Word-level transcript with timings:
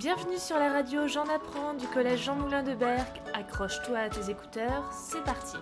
Bienvenue 0.00 0.38
sur 0.38 0.56
la 0.56 0.72
radio 0.72 1.06
J'en 1.08 1.24
apprends 1.24 1.74
du 1.74 1.86
collège 1.86 2.24
Jean 2.24 2.34
Moulin 2.34 2.62
de 2.62 2.72
Berck. 2.72 3.20
Accroche-toi 3.34 3.98
à 3.98 4.08
tes 4.08 4.30
écouteurs, 4.30 4.90
c'est 4.98 5.22
parti. 5.24 5.58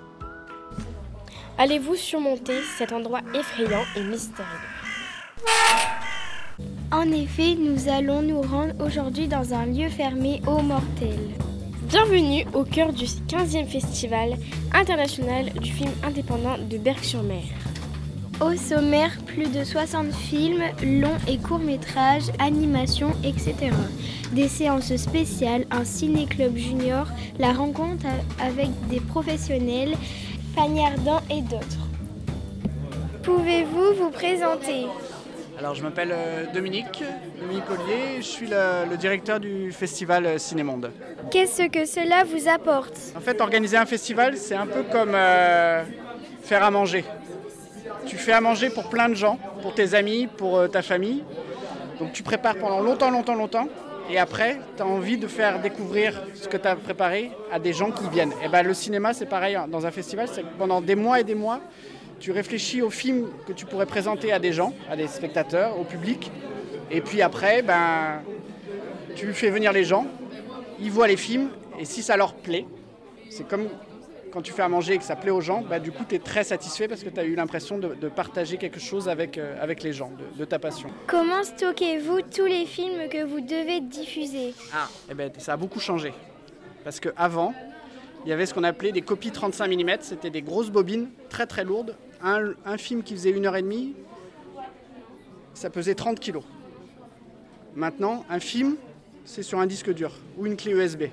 Allez-vous 1.58 1.96
surmonter 1.96 2.62
cet 2.76 2.92
endroit 2.92 3.22
effrayant 3.34 3.82
et 3.96 4.04
mystérieux? 4.04 4.46
En 6.92 7.10
effet, 7.10 7.56
nous 7.58 7.88
allons 7.88 8.22
nous 8.22 8.40
rendre 8.40 8.74
aujourd'hui 8.80 9.26
dans 9.26 9.54
un 9.54 9.66
lieu 9.66 9.88
fermé 9.88 10.40
aux 10.46 10.62
mortels. 10.62 11.34
Bienvenue 11.88 12.46
au 12.54 12.62
cœur 12.62 12.92
du 12.92 13.06
15e 13.06 13.66
Festival 13.66 14.36
international 14.72 15.50
du 15.54 15.72
film 15.72 15.90
indépendant 16.04 16.58
de 16.58 16.78
Berck-sur-Mer. 16.78 17.42
Au 18.40 18.54
sommaire, 18.54 19.10
plus 19.26 19.48
de 19.52 19.64
60 19.64 20.12
films, 20.12 20.62
longs 20.84 21.18
et 21.26 21.38
courts 21.38 21.58
métrages, 21.58 22.30
animations, 22.38 23.10
etc. 23.24 23.70
Des 24.32 24.46
séances 24.46 24.94
spéciales, 24.94 25.64
un 25.72 25.84
ciné-club 25.84 26.56
junior, 26.56 27.08
la 27.40 27.52
rencontre 27.52 28.06
avec 28.40 28.68
des 28.88 29.00
professionnels, 29.00 29.94
Fanny 30.54 30.86
Ardant 30.86 31.20
et 31.30 31.42
d'autres. 31.42 31.88
Pouvez-vous 33.24 33.94
vous 33.98 34.10
présenter? 34.10 34.86
Alors 35.58 35.74
je 35.74 35.82
m'appelle 35.82 36.10
euh, 36.12 36.44
Dominique, 36.54 37.02
Dominique 37.40 37.64
Ollier, 37.68 38.18
je 38.18 38.22
suis 38.22 38.46
le, 38.46 38.88
le 38.88 38.96
directeur 38.96 39.40
du 39.40 39.72
festival 39.72 40.24
euh, 40.24 40.38
Cinémonde. 40.38 40.92
Qu'est-ce 41.32 41.64
que 41.68 41.84
cela 41.84 42.22
vous 42.22 42.48
apporte? 42.48 42.96
En 43.16 43.20
fait, 43.20 43.40
organiser 43.40 43.76
un 43.76 43.84
festival, 43.86 44.36
c'est 44.36 44.54
un 44.54 44.66
peu 44.66 44.84
comme 44.84 45.16
euh, 45.16 45.82
faire 46.42 46.62
à 46.62 46.70
manger. 46.70 47.04
Tu 48.06 48.16
fais 48.16 48.32
à 48.32 48.40
manger 48.40 48.70
pour 48.70 48.88
plein 48.88 49.08
de 49.08 49.14
gens, 49.14 49.38
pour 49.62 49.74
tes 49.74 49.94
amis, 49.94 50.26
pour 50.26 50.56
euh, 50.56 50.68
ta 50.68 50.82
famille. 50.82 51.24
Donc 51.98 52.12
tu 52.12 52.22
prépares 52.22 52.56
pendant 52.56 52.80
longtemps, 52.80 53.10
longtemps, 53.10 53.34
longtemps. 53.34 53.68
Et 54.10 54.18
après, 54.18 54.58
tu 54.76 54.82
as 54.82 54.86
envie 54.86 55.18
de 55.18 55.26
faire 55.26 55.60
découvrir 55.60 56.22
ce 56.34 56.48
que 56.48 56.56
tu 56.56 56.66
as 56.66 56.76
préparé 56.76 57.30
à 57.52 57.58
des 57.58 57.74
gens 57.74 57.90
qui 57.90 58.08
viennent. 58.08 58.32
Et 58.42 58.48
ben, 58.48 58.62
le 58.62 58.72
cinéma, 58.72 59.12
c'est 59.12 59.26
pareil 59.26 59.54
hein, 59.54 59.66
dans 59.68 59.84
un 59.84 59.90
festival, 59.90 60.28
c'est 60.32 60.42
que 60.42 60.56
pendant 60.58 60.80
des 60.80 60.94
mois 60.94 61.20
et 61.20 61.24
des 61.24 61.34
mois, 61.34 61.60
tu 62.18 62.32
réfléchis 62.32 62.80
au 62.80 62.90
film 62.90 63.28
que 63.46 63.52
tu 63.52 63.66
pourrais 63.66 63.86
présenter 63.86 64.32
à 64.32 64.38
des 64.38 64.52
gens, 64.52 64.72
à 64.90 64.96
des 64.96 65.06
spectateurs, 65.06 65.78
au 65.78 65.84
public. 65.84 66.32
Et 66.90 67.02
puis 67.02 67.20
après, 67.20 67.62
ben, 67.62 68.22
tu 69.14 69.32
fais 69.34 69.50
venir 69.50 69.72
les 69.72 69.84
gens, 69.84 70.06
ils 70.80 70.90
voient 70.90 71.06
les 71.06 71.16
films, 71.16 71.50
et 71.78 71.84
si 71.84 72.02
ça 72.02 72.16
leur 72.16 72.34
plaît, 72.34 72.64
c'est 73.28 73.46
comme 73.46 73.68
quand 74.30 74.42
tu 74.42 74.52
fais 74.52 74.62
à 74.62 74.68
manger 74.68 74.94
et 74.94 74.98
que 74.98 75.04
ça 75.04 75.16
plaît 75.16 75.30
aux 75.30 75.40
gens, 75.40 75.62
bah, 75.62 75.78
du 75.78 75.92
coup, 75.92 76.04
tu 76.08 76.14
es 76.14 76.18
très 76.18 76.44
satisfait 76.44 76.88
parce 76.88 77.02
que 77.02 77.08
tu 77.08 77.18
as 77.20 77.24
eu 77.24 77.34
l'impression 77.34 77.78
de, 77.78 77.94
de 77.94 78.08
partager 78.08 78.56
quelque 78.56 78.80
chose 78.80 79.08
avec, 79.08 79.38
euh, 79.38 79.56
avec 79.62 79.82
les 79.82 79.92
gens, 79.92 80.10
de, 80.10 80.38
de 80.38 80.44
ta 80.44 80.58
passion. 80.58 80.88
Comment 81.06 81.42
stockez-vous 81.42 82.22
tous 82.22 82.46
les 82.46 82.66
films 82.66 83.08
que 83.10 83.24
vous 83.24 83.40
devez 83.40 83.80
diffuser? 83.80 84.54
Ah, 84.74 84.88
eh 85.10 85.14
ben, 85.14 85.30
ça 85.38 85.54
a 85.54 85.56
beaucoup 85.56 85.80
changé. 85.80 86.12
Parce 86.84 87.00
qu'avant, 87.00 87.54
il 88.24 88.30
y 88.30 88.32
avait 88.32 88.46
ce 88.46 88.54
qu'on 88.54 88.64
appelait 88.64 88.92
des 88.92 89.02
copies 89.02 89.30
35 89.30 89.68
mm, 89.68 89.90
c'était 90.00 90.30
des 90.30 90.42
grosses 90.42 90.70
bobines 90.70 91.08
très 91.28 91.46
très 91.46 91.64
lourdes. 91.64 91.96
Un, 92.22 92.52
un 92.64 92.76
film 92.78 93.02
qui 93.02 93.14
faisait 93.14 93.30
une 93.30 93.46
heure 93.46 93.56
et 93.56 93.62
demie, 93.62 93.94
ça 95.54 95.70
pesait 95.70 95.94
30 95.94 96.18
kilos. 96.18 96.44
Maintenant, 97.74 98.24
un 98.28 98.40
film, 98.40 98.76
c'est 99.24 99.42
sur 99.42 99.60
un 99.60 99.66
disque 99.66 99.92
dur 99.92 100.12
ou 100.36 100.46
une 100.46 100.56
clé 100.56 100.72
USB. 100.72 101.04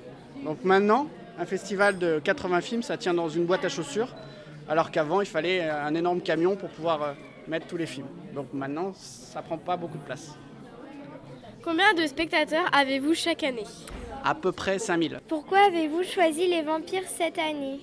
Donc 0.44 0.64
maintenant, 0.64 1.08
un 1.38 1.46
festival 1.46 1.98
de 1.98 2.20
80 2.24 2.62
films, 2.62 2.84
ça 2.84 2.98
tient 2.98 3.14
dans 3.14 3.30
une 3.30 3.46
boîte 3.46 3.66
à 3.66 3.70
chaussures, 3.70 4.10
alors 4.68 4.92
qu'avant, 4.92 5.22
il 5.22 5.28
fallait 5.28 5.70
un 5.70 5.94
énorme 5.94 6.22
camion 6.22 6.56
pour 6.56 6.70
pouvoir 6.70 7.02
euh, 7.04 7.14
mettre 7.48 7.68
tous 7.68 7.78
les 7.78 7.86
films. 7.86 8.08
Donc 8.34 8.48
maintenant, 8.54 8.94
ça 8.96 9.42
prend 9.42 9.58
pas 9.58 9.78
beaucoup 9.78 9.98
de 9.98 10.04
place. 10.04 10.36
Combien 11.64 11.94
de 11.94 12.06
spectateurs 12.06 12.66
avez-vous 12.74 13.14
chaque 13.14 13.44
année? 13.44 13.66
À 14.24 14.34
peu 14.34 14.52
près 14.52 14.80
5000. 14.80 15.20
Pourquoi 15.28 15.60
avez-vous 15.68 16.04
choisi 16.04 16.48
les 16.48 16.62
vampires 16.62 17.08
cette 17.08 17.38
année? 17.38 17.80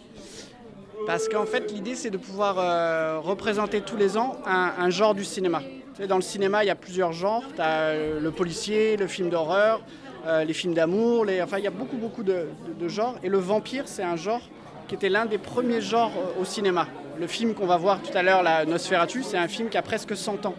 Parce 1.06 1.28
qu'en 1.28 1.46
fait, 1.46 1.70
l'idée, 1.72 1.94
c'est 1.94 2.10
de 2.10 2.16
pouvoir 2.18 2.58
euh, 2.58 3.18
représenter 3.20 3.80
tous 3.80 3.96
les 3.96 4.16
ans 4.16 4.36
un, 4.46 4.72
un 4.78 4.90
genre 4.90 5.14
du 5.14 5.24
cinéma. 5.24 5.60
Tu 5.94 6.02
sais, 6.02 6.06
dans 6.06 6.16
le 6.16 6.22
cinéma, 6.22 6.64
il 6.64 6.68
y 6.68 6.70
a 6.70 6.76
plusieurs 6.76 7.12
genres. 7.12 7.44
Tu 7.54 7.60
as 7.60 7.94
le 7.94 8.30
policier, 8.30 8.96
le 8.96 9.06
film 9.06 9.30
d'horreur, 9.30 9.82
euh, 10.26 10.44
les 10.44 10.52
films 10.52 10.74
d'amour. 10.74 11.24
Les... 11.24 11.42
Enfin, 11.42 11.58
il 11.58 11.64
y 11.64 11.68
a 11.68 11.70
beaucoup, 11.70 11.96
beaucoup 11.96 12.22
de, 12.22 12.46
genres. 12.86 13.16
Et 13.22 13.28
le 13.28 13.38
vampire, 13.38 13.84
c'est 13.86 14.02
un 14.02 14.16
genre 14.16 14.42
qui 14.88 14.94
était 14.94 15.08
l'un 15.08 15.26
des 15.26 15.38
premiers 15.38 15.80
genres 15.80 16.12
euh, 16.16 16.40
au 16.40 16.44
cinéma. 16.44 16.86
Le 17.18 17.26
film 17.26 17.54
qu'on 17.54 17.66
va 17.66 17.76
voir 17.76 18.00
tout 18.02 18.16
à 18.16 18.22
l'heure, 18.22 18.42
la 18.42 18.64
Nosferatu, 18.64 19.22
c'est 19.22 19.36
un 19.36 19.48
film 19.48 19.68
qui 19.68 19.78
a 19.78 19.82
presque 19.82 20.16
100 20.16 20.46
ans. 20.46 20.54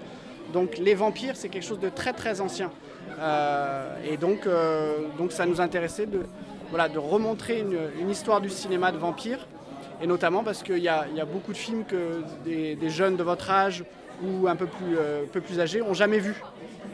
Donc 0.53 0.77
les 0.77 0.95
vampires, 0.95 1.35
c'est 1.35 1.49
quelque 1.49 1.65
chose 1.65 1.79
de 1.79 1.89
très, 1.89 2.13
très 2.13 2.41
ancien. 2.41 2.71
Euh, 3.19 3.95
et 4.09 4.17
donc, 4.17 4.47
donc, 5.17 5.31
ça 5.31 5.45
nous 5.45 5.61
intéressait 5.61 6.05
de, 6.05 6.21
voilà, 6.69 6.89
de 6.89 6.99
remontrer 6.99 7.59
une, 7.59 8.09
histoire 8.09 8.41
du 8.41 8.49
cinéma 8.49 8.91
de 8.91 8.97
vampires 8.97 9.47
et 10.01 10.07
notamment 10.07 10.43
parce 10.43 10.63
qu'il 10.63 10.79
y, 10.79 10.83
y 10.83 10.89
a 10.89 11.25
beaucoup 11.25 11.53
de 11.53 11.57
films 11.57 11.85
que 11.85 12.23
des 12.45 12.89
jeunes 12.89 13.15
de 13.15 13.23
votre 13.23 13.49
âge 13.49 13.83
ou 14.21 14.47
un 14.47 14.55
peu 14.55 14.67
plus, 14.67 14.97
euh, 14.97 15.23
peu 15.31 15.41
plus 15.41 15.59
âgés 15.59 15.81
ont 15.81 15.93
jamais 15.93 16.19
vus. 16.19 16.35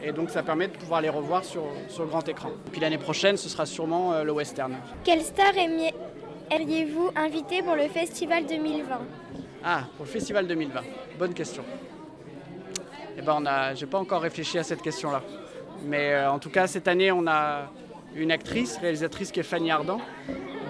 Et 0.02 0.12
donc 0.12 0.30
ça 0.30 0.42
permet 0.42 0.68
de 0.68 0.76
pouvoir 0.76 1.00
les 1.00 1.08
revoir 1.10 1.44
sur, 1.44 1.64
sur 1.88 2.04
le 2.04 2.08
grand 2.08 2.26
écran. 2.28 2.50
Et 2.66 2.70
puis 2.70 2.80
l'année 2.80 2.98
prochaine, 2.98 3.36
ce 3.36 3.48
sera 3.48 3.66
sûrement 3.66 4.12
euh, 4.12 4.24
le 4.24 4.32
western. 4.32 4.74
Quelle 5.04 5.20
star 5.20 5.52
airiez-vous 6.50 7.10
inviter 7.14 7.62
pour 7.62 7.76
le 7.76 7.88
festival 7.88 8.46
2020 8.46 8.98
Ah, 9.64 9.84
pour 9.96 10.06
le 10.06 10.10
festival 10.10 10.46
2020, 10.46 10.80
bonne 11.18 11.34
question. 11.34 11.64
Eh 13.18 13.22
ben, 13.22 13.36
on 13.38 13.46
a, 13.46 13.74
j'ai 13.74 13.86
pas 13.86 13.98
encore 13.98 14.22
réfléchi 14.22 14.58
à 14.58 14.62
cette 14.62 14.80
question-là. 14.80 15.22
Mais 15.84 16.12
euh, 16.12 16.30
en 16.30 16.38
tout 16.38 16.50
cas, 16.50 16.66
cette 16.66 16.88
année, 16.88 17.12
on 17.12 17.26
a 17.26 17.70
une 18.14 18.32
actrice, 18.32 18.78
réalisatrice 18.78 19.30
qui 19.30 19.40
est 19.40 19.44
Fanny 19.44 19.70
Ardant. 19.70 20.00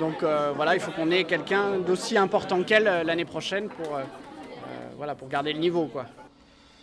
Donc 0.01 0.23
euh, 0.23 0.53
voilà, 0.57 0.75
il 0.75 0.81
faut 0.81 0.91
qu'on 0.91 1.11
ait 1.11 1.25
quelqu'un 1.25 1.79
d'aussi 1.79 2.19
important 2.19 2.63
qu'elle 2.63 2.85
l'année 3.05 3.25
prochaine 3.25 3.69
pour, 3.69 3.99
voilà, 4.97 5.15
pour 5.15 5.29
garder 5.29 5.53
le 5.53 5.59
niveau. 5.59 5.87
Quoi. 5.87 6.07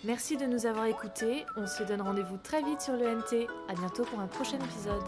Merci 0.07 0.37
de 0.37 0.45
nous 0.45 0.65
avoir 0.65 0.85
écoutés. 0.85 1.45
On 1.57 1.67
se 1.67 1.83
donne 1.83 2.01
rendez-vous 2.01 2.37
très 2.37 2.63
vite 2.63 2.79
sur 2.79 2.93
le 2.93 3.13
NT. 3.13 3.45
À 3.67 3.73
bientôt 3.73 4.05
pour 4.05 4.21
un 4.21 4.27
prochain 4.27 4.57
épisode. 4.57 5.03